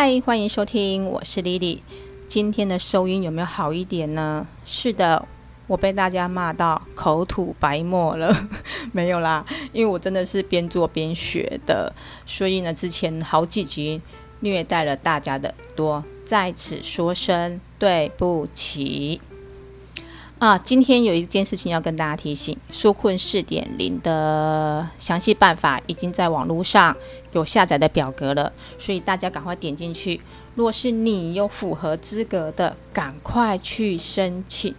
[0.00, 1.80] 嗨，欢迎收听，我是 Lily。
[2.28, 4.46] 今天的收音有没有好一点呢？
[4.64, 5.26] 是的，
[5.66, 8.32] 我被大家骂到口吐白沫了，
[8.94, 11.92] 没有啦，因为我真的是边做边学的，
[12.24, 14.00] 所以呢，之前好几集
[14.38, 19.20] 虐待了大家的多，在此说声对不起。
[20.38, 26.96] 啊，今天有一件事情要跟大家提醒，纾困四点零的详细办法已经在网络上
[27.32, 30.20] 有下载的表格了，所以大家赶快点进去。
[30.54, 34.72] 如果是你有符合资格的，赶快去申请。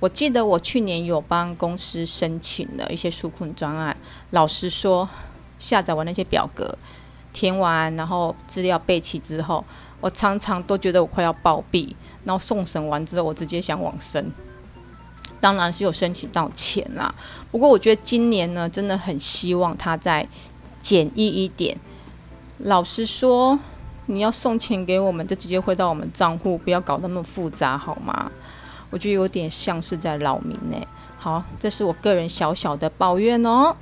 [0.00, 3.96] 我记得我去年有帮公司申请了一些纾困专案，
[4.32, 5.08] 老实说，
[5.58, 6.76] 下载完那些表格，
[7.32, 9.64] 填完，然后资料备齐之后，
[10.02, 14.30] 我常常都觉得我快要暴毙，然后送审完之后，我直接想往生。
[15.40, 17.14] 当然是有申请到钱啦，
[17.50, 20.26] 不过我觉得今年呢，真的很希望他再
[20.80, 21.78] 简易一点。
[22.58, 23.58] 老实说，
[24.06, 28.24] 你要送钱给我们，就直接汇到我们账户，不要搞那么复杂，好吗？
[28.90, 30.86] 我觉得有点像是在扰民呢。
[31.18, 33.76] 好，这是我个人小小的抱怨哦。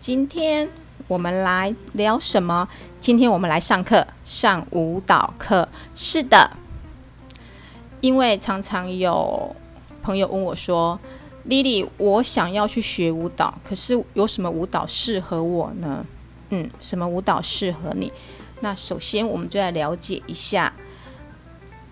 [0.00, 0.68] 今天
[1.06, 2.68] 我们来聊什么？
[2.98, 5.68] 今天我们来上课，上舞蹈课。
[5.94, 6.52] 是的，
[8.00, 9.54] 因为常常有。
[10.06, 11.00] 朋友问我说
[11.48, 16.06] ：“Lily，我想要去学舞蹈，可是有什么舞蹈适合我呢？
[16.50, 18.12] 嗯，什么舞蹈适合你？
[18.60, 20.72] 那首先我们就来了解一下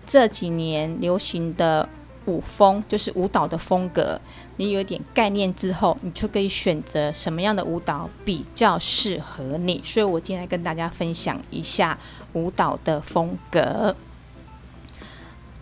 [0.05, 1.89] 这几年流行的
[2.23, 4.21] 舞风，就是舞蹈的风格。
[4.55, 9.81] 你有点概念之后，你就可以选择什么样的舞蹈比较适合你。
[9.83, 11.99] 所以我今天来跟大家分享一下
[12.31, 13.93] 舞蹈的风格。”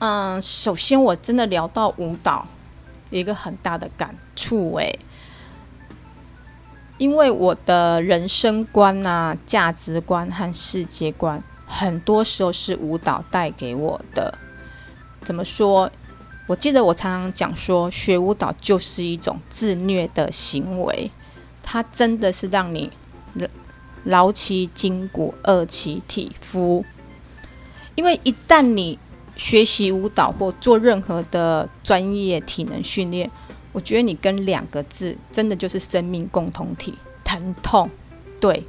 [0.06, 2.46] 嗯，首先我真的聊到舞蹈，
[3.09, 4.94] 一个很大的感触哎，
[6.97, 14.38] 因为我的人生观啊、价值观和世界观，很多时候是舞蹈带给我的。
[15.24, 15.90] 怎么说？
[16.47, 21.09] 我记得我常常讲说，学舞蹈就是一种自虐的行为，
[21.63, 22.92] 它真的是让你
[24.03, 26.84] 劳其筋骨、饿其体肤，
[27.96, 29.00] 因为一旦你
[29.36, 33.30] 学习舞蹈或做任何的专业体能训练，
[33.72, 36.94] 我觉得你跟两个字真的就是生命共同体——
[37.26, 37.90] 疼痛。
[38.40, 38.64] 对，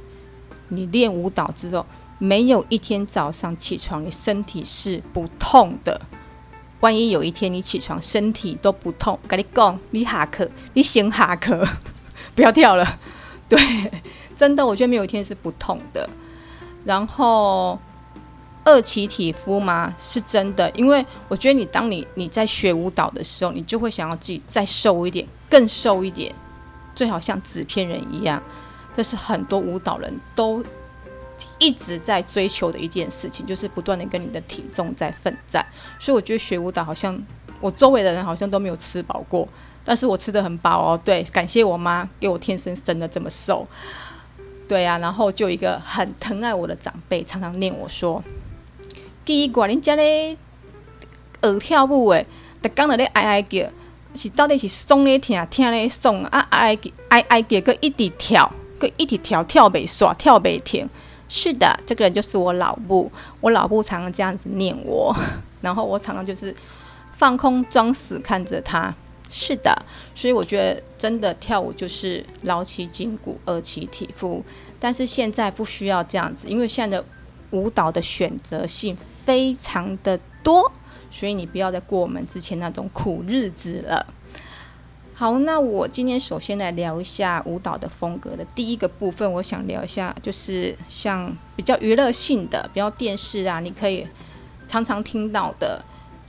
[0.69, 1.85] 你练舞蹈之后，
[2.17, 6.01] 没有一天早上起床你身体是不痛的。
[6.79, 11.65] 万一有一天你起床身体都不痛，跟你讲，你下课，你先下课，
[12.35, 12.99] 不要跳了。
[13.47, 13.59] 对，
[14.35, 16.09] 真的，我觉得没有一天是不痛的。
[16.83, 17.79] 然后。
[18.65, 19.93] 饿其体肤吗？
[19.97, 26.33] 是真的，因为我觉得你当你你在学舞蹈的时候，你就会想要自己再瘦一点，更瘦一点，
[26.95, 28.41] 最好像纸片人一样。
[28.91, 30.63] 这是很多舞蹈人都
[31.59, 35.65] 一直在追求的一件事情，就是不断的跟你的体重在奋战。
[35.99, 37.21] 所以我觉得学舞蹈好像
[37.59, 39.47] 我周围的人好像都没有吃饱过，
[39.83, 40.99] 但是我吃的很饱哦。
[41.03, 43.67] 对，感谢我妈给我天生生的这么瘦。
[44.67, 48.23] 对啊，然后就一个很疼爱我的长辈常常念我说。
[49.25, 50.37] 奇怪，恁家咧
[51.41, 52.25] 学跳舞诶，
[52.61, 53.67] 逐工在咧哀哀叫，
[54.13, 56.39] 是到底是爽咧疼，疼咧爽啊？
[56.51, 56.77] 哀
[57.09, 60.89] 哀哀叫，佮一直跳，佮一直跳，跳袂煞，跳袂停。
[61.27, 63.11] 是的，这个人就是我老母。
[63.41, 65.15] 我老母常常这样子念我，
[65.61, 66.55] 然后我常常就是
[67.13, 68.93] 放空装死看着他。
[69.27, 69.75] 是的，
[70.13, 74.45] 所以我觉得真的跳舞就是劳其筋骨，饿其体肤。
[74.79, 77.05] 但是现在不需要这样子，因为现在的
[77.55, 78.95] 舞蹈的选择性。
[79.25, 80.71] 非常的多，
[81.09, 84.05] 所以你不要再过我们之前那种苦日子了。
[85.15, 94.05] 好，那我今天首先来聊一下舞蹈的风格的第一个部分，我想聊一下，就是像比较娱乐性的，比较电视啊，你可以
[94.67, 95.83] 常常听到的，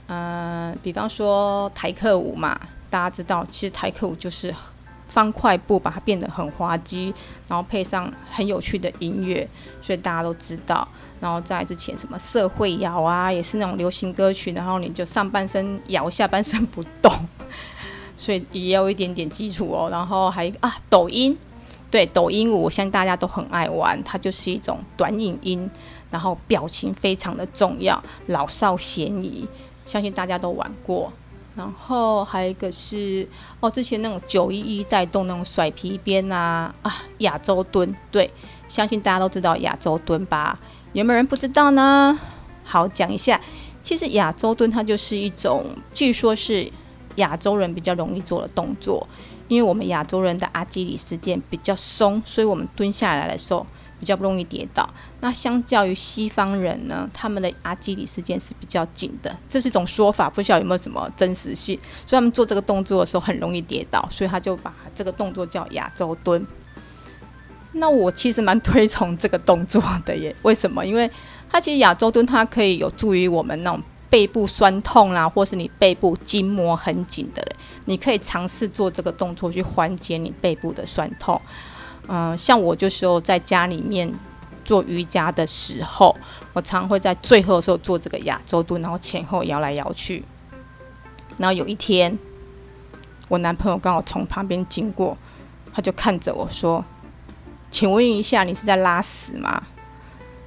[0.07, 2.59] 嗯、呃，比方说台客舞嘛，
[2.89, 4.51] 大家知道，其实台客舞就是
[5.07, 7.13] 方块布把它变得很滑稽，
[7.47, 9.47] 然后配上很有趣的音乐，
[9.81, 10.87] 所以大家都知道。
[11.19, 17.11] 然后在之前什么社会摇啊，也是那种流行歌曲，然后你就上半身摇，下半身不动，
[18.15, 19.89] 所以也有一点点基础哦。
[19.89, 21.35] 然后还啊，抖音，
[21.89, 25.67] 对，抖音舞，我相信大家都很爱玩，它就是一种短影音，
[26.11, 29.47] 然后表情非常的重要，老少咸宜，
[29.87, 31.11] 相信大家都玩过。
[31.57, 33.27] 然后还有一个是
[33.59, 38.29] 哦，之前那种九一一带动那种甩皮鞭啊啊，亚洲蹲，对，
[38.69, 40.59] 相信大家都知道亚洲蹲吧。
[40.93, 42.17] 有没有人不知道呢？
[42.63, 43.41] 好，讲一下。
[43.81, 46.71] 其实亚洲蹲它就是一种，据说是
[47.15, 49.07] 亚洲人比较容易做的动作，
[49.47, 53.65] 因为我们亚洲人的阿基里斯腱比较松，所以我们蹲下来的时候
[53.99, 54.87] 比较不容易跌倒。
[55.21, 61.77] 那相较于西方人呢，他们的阿基里斯腱是比较紧的，这是一种说法，不知道有没有什么真实性。
[62.05, 66.45] 所以他们做这个动作的时候很容易跌倒，所以他就把这个动作叫亚洲蹲。
[67.73, 70.83] 那我其实蛮推崇这个动作的耶，为什么？
[70.83, 71.09] 因为
[71.49, 73.79] 它其实亚洲蹲它可以有助于我们那种
[74.09, 77.55] 背部酸痛啦，或是你背部筋膜很紧的人，
[77.85, 81.39] 你可以尝试做这个动作去缓解你背部的酸痛。
[82.07, 84.11] 嗯、像我就是在家里面
[84.63, 86.15] 做瑜伽的时候，
[86.53, 90.23] 我常会在最后的时候做这个亚洲蹲，然后前后摇来摇去。
[91.37, 92.17] 然后有一天，
[93.27, 95.17] 我男朋友刚好从旁边经过，
[95.73, 96.83] 他就看着我说
[97.69, 99.61] ：“请问一下，你是在拉屎吗？”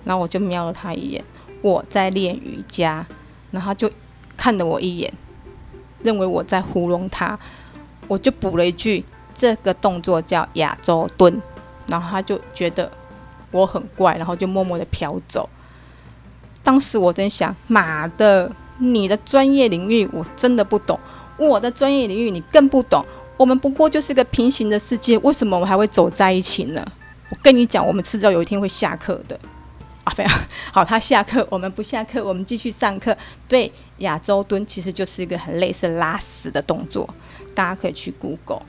[0.05, 1.25] 然后我就瞄了他一眼，
[1.63, 3.07] 我在练瑜伽。
[3.51, 3.91] 然后他就
[4.37, 5.13] 看了我一眼，
[6.03, 7.39] 认为我在糊弄他，
[8.09, 9.05] 我就补了一句
[9.35, 11.41] ：“这个动作叫亚洲蹲。”
[11.91, 12.91] 然后他就觉得
[13.51, 15.49] 我很怪，然后就默默的飘走。
[16.63, 20.99] 当时我真想：妈的，你的专业领域我真的不懂，
[21.37, 23.05] 我的专业领域你更不懂。
[23.37, 26.87] 我们不过就是个平行的世界，为什么我们还会走在一起呢？
[27.31, 29.39] 我跟你讲，我们迟早有一天会下课的。
[30.05, 30.29] 啊，不要
[30.73, 33.17] 好，他下课， 我们不下课，我们继续上课。
[33.49, 37.09] 对，亚洲蹲其实就是一个很类似拉屎的动作，
[37.55, 38.63] 大家可以去 Google。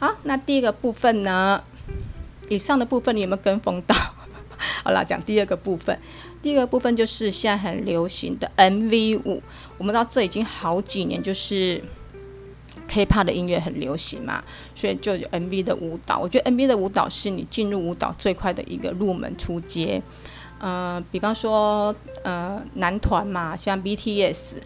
[0.00, 1.62] 好，那第一个部分呢？
[2.52, 3.94] 以上的部分你有没有跟风到？
[4.84, 5.98] 好了，讲第二个部分。
[6.42, 9.42] 第二个部分就是现在很流行的 MV 舞。
[9.78, 11.82] 我们知道这已经好几年，就是
[12.86, 14.44] K-pop 的音乐很流行嘛，
[14.74, 16.18] 所以就有 MV 的舞蹈。
[16.18, 20.02] 我觉得 MV 的舞蹈是你进入舞蹈最快的一个入门出阶。
[20.60, 24.56] 呃，比方说呃男团嘛，像 BTS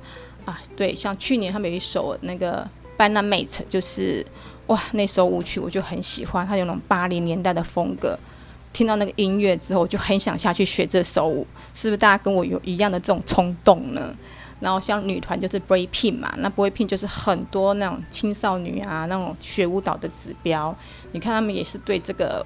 [0.44, 2.68] 啊，对，像去年他们有一首那个
[2.98, 4.26] b a n a m a t e 就是。
[4.66, 8.18] 哇，那首舞曲我就很喜欢，它有那种八零年代的风格。
[8.72, 11.46] 听到那个音乐之后，我就很想下去学这首舞。
[11.72, 14.14] 是不是大家跟我有一样的这种冲动呢？
[14.58, 20.74] 然后像女团就是 Breakpin 嘛，那 Breakpin 就是很多那种青少女啊，那种学舞蹈的指标。
[21.12, 22.44] 你看他们也是对这个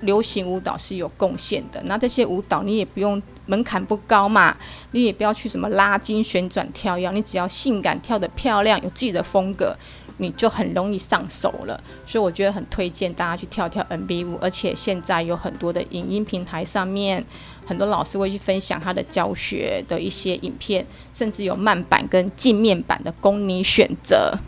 [0.00, 1.82] 流行舞蹈是有贡献的。
[1.86, 4.56] 那这些舞蹈你也不用门槛不高嘛，
[4.90, 9.76] 你也不要去什么拉筋、旋转、跳跃，你只要性感跳得漂亮，有自己的风格。
[10.18, 17.24] 你就很容易上手了，所以我觉得很推荐大家去跳跳 NB 舞，而且现在有很多的影音平台上面，
[17.66, 24.38] 很多老师会去分享他的教学的一些影片，甚至有慢版跟镜面版的供你选择。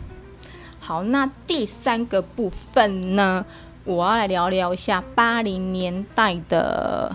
[0.79, 3.45] 好，那第三个部分呢，
[3.83, 7.13] 我要来聊聊一下八零年代的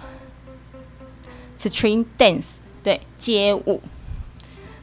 [1.59, 3.81] Street Dance，对，街舞。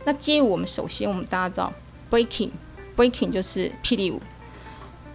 [0.06, 1.72] 那街舞，我们首先我们大家知道
[2.10, 2.50] Breaking。
[3.00, 4.22] Breaking 就是霹雳舞，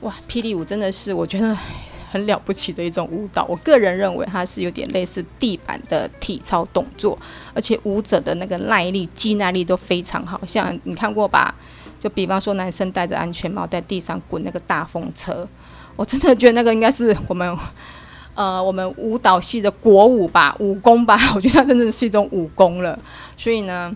[0.01, 0.15] 哇！
[0.27, 1.55] 霹雳舞真的是我觉得
[2.11, 3.45] 很了不起的一种舞蹈。
[3.45, 7.19] 我个人认为它是有点类似地板的体操动作，
[7.53, 10.41] 而且舞者的那个耐力、肌耐力都非常好。
[10.47, 11.55] 像你看过吧？
[12.01, 15.47] 就比方说男生戴着安全帽在地上滚那个大风车，
[15.95, 17.55] 我真的觉得那个应该是我们
[18.35, 21.19] 呃我们舞蹈系的国舞吧，武功吧。
[21.37, 22.99] 我觉得它真的是一种武功了，
[23.37, 23.95] 所以呢，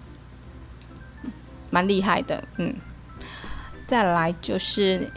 [1.70, 2.74] 蛮厉害的，嗯。
[3.88, 5.10] 再来就是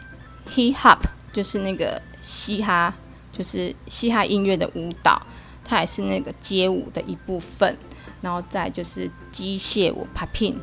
[0.50, 0.98] hip hop，
[1.32, 2.92] 就是那个嘻哈，
[3.32, 5.22] 就是嘻哈音乐的舞蹈，
[5.64, 7.78] 它也是那个街舞的一部分。
[8.22, 10.56] 然后再就是机械舞 popping。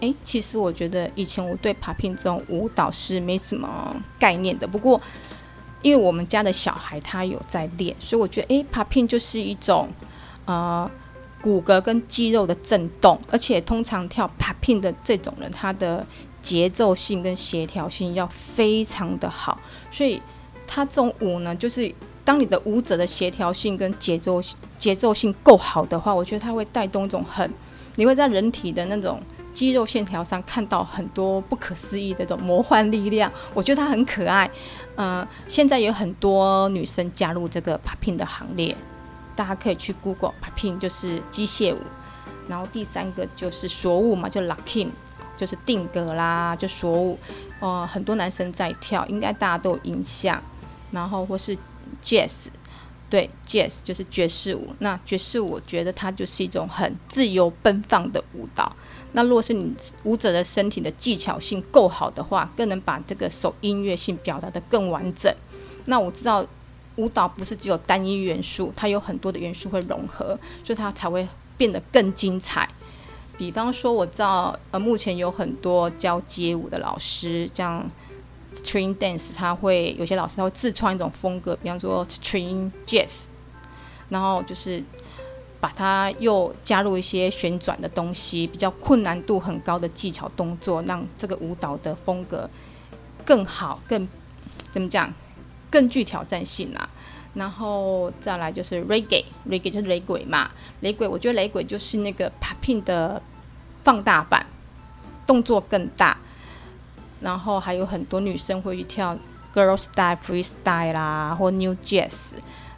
[0.00, 4.66] 哎，其实我觉得以前我对 popping 这种舞蹈是没什么概念的。
[4.66, 5.00] 不过
[5.82, 9.88] 因为我们家的小孩他有在练，所以我觉得哎 popping 就是一种
[10.46, 10.90] 呃
[11.40, 16.04] 骨骼跟肌肉的震动，而且通常跳 popping 的这种人，他的
[16.46, 19.58] 节奏性跟协调性要非常的好，
[19.90, 20.22] 所以
[20.64, 21.92] 他这种舞呢，就是
[22.24, 24.40] 当你的舞者的协调性跟节奏
[24.76, 27.52] 节奏性够好的话，我觉得它会带动一种很，
[27.96, 29.20] 你会在人体的那种
[29.52, 33.32] 肌肉线条上看到很多不可思议的这种魔幻力量。
[33.52, 34.48] 我觉得它很可爱。
[34.94, 38.76] 嗯、现在有很多女生加入这个 popping 的行列，
[39.34, 41.78] 大家可以去 Google popping 就是机械舞，
[42.46, 44.90] 然后第三个就是锁舞嘛，就 locking。
[45.36, 47.18] 就是定格啦，就锁舞，
[47.60, 50.42] 呃，很多男生在跳，应该大家都有印象。
[50.92, 51.56] 然后或是
[52.02, 52.46] jazz，
[53.10, 54.74] 对，jazz 就是爵士舞。
[54.78, 58.74] 那爵士舞，我觉得它就是一种很自由奔放的舞蹈。
[59.12, 59.74] 那如果是你
[60.04, 65.34] 舞者的身体的技巧性够好的话，更能把这个手音乐性表达得更完整。
[65.86, 66.46] 那我知道
[66.96, 71.26] 舞蹈不是只有单一元素，它有很多的元素会融合，所以它才会
[71.56, 72.68] 变得更精彩。
[73.38, 77.88] 比方说，我知道呃，目前有很多教街舞的老师，像
[78.54, 83.24] Street Dance，他会有些老师他会自创一种风格，比方说 train Jazz。
[84.08, 84.82] 然后就是
[85.58, 92.48] 把它又加入一些旋转的东西，比较困难度很高的技巧动作，让这个舞蹈的风格
[93.24, 94.06] 更好，更
[94.70, 95.12] 怎么讲，
[95.68, 96.88] 更具挑战性啊。
[97.36, 100.50] 然后再来就是 reggae，reggae 就是雷鬼嘛，
[100.80, 103.20] 雷鬼我觉得雷鬼就是那个 popping 的
[103.84, 104.46] 放大版，
[105.26, 106.16] 动作更大。
[107.20, 109.18] 然后还有很多女生会去跳
[109.54, 112.32] girl style freestyle 啦，或 new jazz。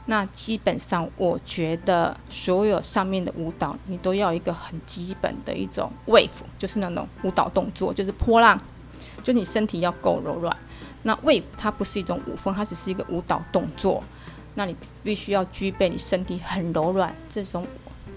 [0.06, 8.58] 那基本上我觉得所有上面的舞蹈，你都要一个很基本的一种 wave，就是那种舞蹈动作，就是波浪，
[9.22, 10.56] 就你身体要够柔软。
[11.02, 14.02] 那 wave 它不是一种舞风，它只是一个舞蹈动作。
[14.54, 17.66] 那你必须要具备你身体很柔软这种，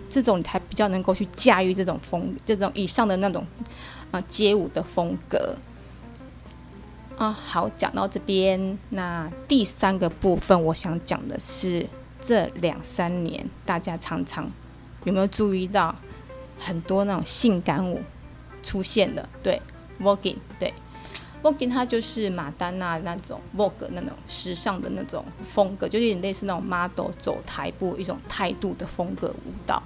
[0.09, 3.45] 这种你才比较能够去驾驭这种风，这种以上的那种
[4.11, 5.55] 啊街舞的风格。
[7.17, 11.85] 啊，好，讲到这边，那第三个部分，我想讲的是
[12.19, 14.47] 这两三年大家常常
[15.03, 15.95] 有没有注意到
[16.57, 18.01] 很多那种性感舞
[18.63, 19.29] 出现的？
[19.43, 19.61] 对
[20.01, 20.73] ，voguing，对
[21.41, 29.81] ，voguing 它就是马丹娜那种 vogue 那种时尚的那种风格，就有点类似那种 model 走台步一种态度的风格舞蹈。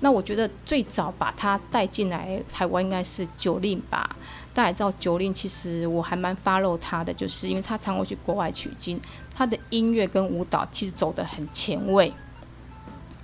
[0.00, 4.16] 那我觉得最早把它带进来台湾应该是 Jolin 吧。
[4.52, 9.00] 大家也知道 Jolin，其实我还蛮 follow 他的，就是因为他常会去国外取经，
[9.32, 12.12] 他的音乐跟舞蹈其实走得很前卫。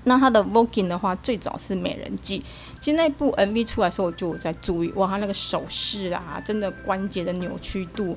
[0.05, 2.43] 那他的 Voguing 的话，最早是美人计。
[2.81, 8.17] 其实那部 MV 出来时候，我就有在注意，哇，他那个手势啊，真的关节的扭曲度。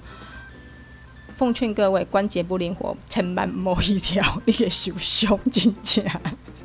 [1.35, 6.03] 奉劝各位关节不灵活，千万某一条你也修胸进去。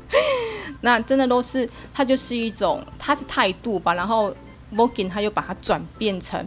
[0.81, 3.95] 那真的都是，它就是一种，它是态度吧。
[3.95, 4.35] 然后
[4.75, 6.45] Voguing 他又把它转变成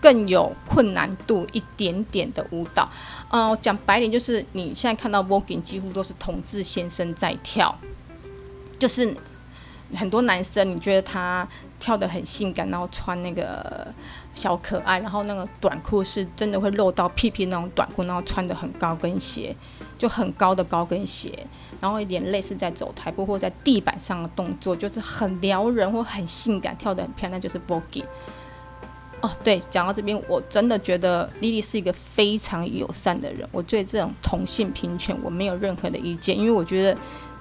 [0.00, 2.88] 更有困难度一点点的舞蹈。
[3.30, 7.76] 嗯、呃，讲白点就是，你现在看到 Voguing 几乎都是同志先生在跳，
[8.78, 9.14] 就是
[9.94, 13.86] 很多男生你觉得他跳得很性感，然后穿那个
[14.34, 19.54] 小可爱，然后那个短裤是真的会露到屁屁那种短裤，然后穿的很高跟鞋。
[19.98, 21.44] 就很高的高跟鞋，
[21.80, 28.04] 然后有点类似在走台步或在地板上的动作，就是很撩人或很性感，跳得很漂亮，就是 voguing。
[29.20, 33.48] 哦，对，讲到这边，我真的觉得 Lily 是一个非常友善的人。
[33.52, 36.98] 我对这种同性平权我没有任何的意见，因为我觉得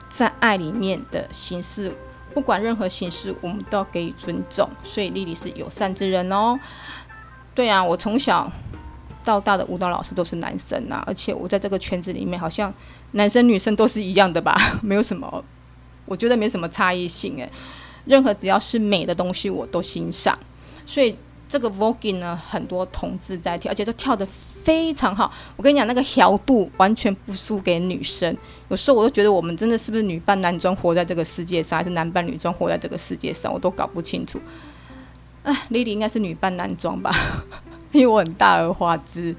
[0.10, 1.96] 在爱里面的形式，
[2.34, 4.70] 不管任何形式，我们都要给予尊重。
[4.84, 6.60] 所以 Lily 是友善之人哦。
[7.54, 8.52] 对啊，我从小。
[9.24, 12.74] 到大的舞蹈老师都是男生呐、而且我在这个圈子里面，好像
[13.12, 15.44] 男生女生都是一样的吧， 没有什么，
[16.06, 17.52] 我觉得没什么差异性诶。
[18.06, 20.40] 任何只要是美的东西，我都欣赏。
[20.86, 21.14] 所以
[21.48, 25.32] 这个 Voguing 呢，很多同志在跳，而且都跳得非常好。
[25.56, 28.36] 我跟你讲，那个调度完全不输给女生。
[28.70, 34.40] 有时候我都觉得，我们真的是不是女扮男装活在这个世界上，还是男扮女装活在这个世界上，我都搞不清楚。
[35.44, 37.12] 哎，Lily 应该是女扮男装吧。
[37.94, 39.34] 因为我很大而化之。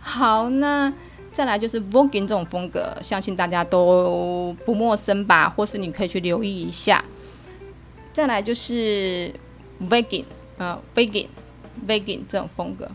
[0.00, 0.90] 好，那
[1.30, 7.04] 再来就是 Voguing 这种风格，相信大家都不陌生吧，或是你可以去留意一下。
[8.14, 9.34] 再来就是
[9.82, 10.24] vegging
[10.58, 12.90] 呃，Vegan，Vegan 这种风格，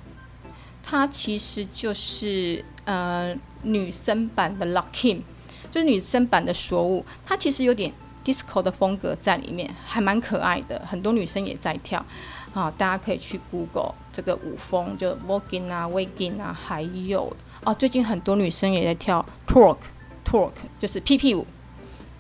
[0.84, 5.22] 它其实就是呃女生版的 Lockin，
[5.70, 7.92] 就是女生版的锁舞，它其实有点
[8.24, 12.06] disco 的风格在里面，还蛮可爱的，很多女生也在跳。
[12.52, 17.32] 啊，大家可以去 Google 这个舞风，就 Voguing 啊、Wagging 啊，还有
[17.64, 21.46] 哦，最近很多女生也在跳 Twerk，Twerk 就是 pp 舞。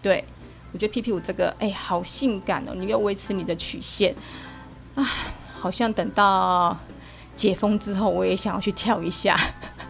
[0.03, 0.23] 对，
[0.71, 2.75] 我觉得 pp 舞这个，哎，好性感哦！
[2.75, 4.13] 你要维持你的曲线，
[5.01, 5.07] 啊，
[5.59, 6.77] 好像等到
[7.35, 9.37] 解封之后，我也想要去跳一下。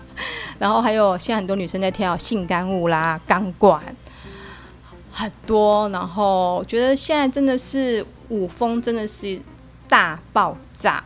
[0.60, 3.96] 然后还有现在很多女生在跳性感舞啦、钢管，
[5.12, 5.90] 很多。
[5.90, 9.42] 然后我觉得现在真的是舞风真的是。
[9.90, 11.04] 大爆炸，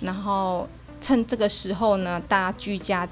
[0.00, 0.66] 然后
[0.98, 3.06] 趁这个时候呢，大家居家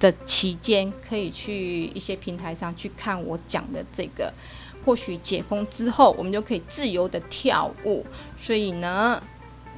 [0.00, 4.34] 的期间，可以去一些平台上去看我讲的这个。
[4.84, 8.04] 或许解封之后，我们就可以自由的跳舞。
[8.36, 9.22] 所以呢，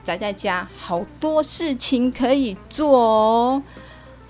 [0.09, 3.63] 宅在家好多事情可以做哦。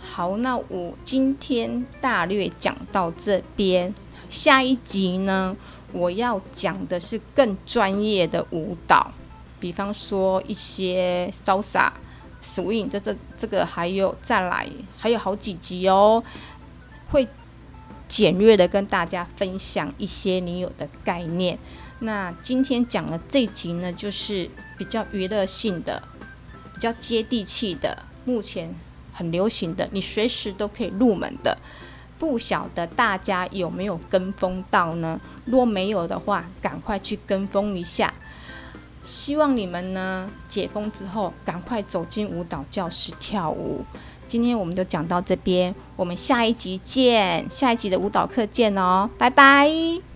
[0.01, 3.95] 好，那我今天大略讲到这边，
[4.29, 5.57] 下一集呢，
[5.93, 9.13] 我要讲的是更专业的舞蹈。
[9.61, 11.93] 比方说一些 salsa、
[12.43, 16.25] swing，这这这个还有再来，还有好几集哦，
[17.13, 17.29] 会
[18.09, 21.57] 简略的跟大家分享一些你有的概念。
[22.01, 26.03] 那今天讲的这集呢，就是比较娱乐性的、
[26.73, 28.75] 比较接地气的，目前
[29.13, 31.59] 很流行的，你随时都可以入门的
[32.19, 35.21] 不晓得大家有没有跟风到呢？
[35.45, 38.13] 若没有的话，赶快去跟风一下。
[39.03, 43.85] 希望你们呢解封之后，赶快走进舞蹈教室跳舞。
[44.27, 50.08] 今天我们就讲到这边，我们下一集见，下一集的舞蹈课见哦，拜拜。